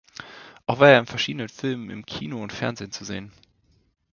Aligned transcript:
Auch 0.65 0.79
war 0.79 0.89
er 0.89 0.99
in 0.99 1.05
verschiedenen 1.05 1.47
Filmen 1.47 1.91
im 1.91 2.07
Kino 2.07 2.41
und 2.41 2.51
Fernsehen 2.51 2.91
zu 2.91 3.05
sehen. 3.05 3.31